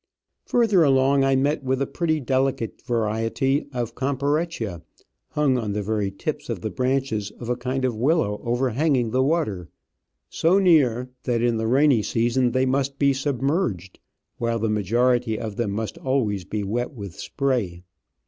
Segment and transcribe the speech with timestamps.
[0.47, 4.81] Further along I met with a pretty delicate variety of Comparettia
[5.33, 9.21] hung on the very tips of the branches of a kind of willow overhanging the
[9.21, 9.69] water,
[10.27, 13.99] so near that in the rainy season they must be submerged,
[14.39, 17.83] while the majority of them must always be wet with spray.